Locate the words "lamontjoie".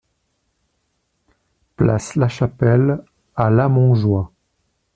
3.51-4.31